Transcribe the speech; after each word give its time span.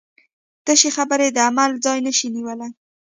تشې 0.65 0.89
خبرې 0.97 1.27
د 1.31 1.37
عمل 1.47 1.71
ځای 1.85 1.97
نشي 2.05 2.27
نیولی. 2.35 2.69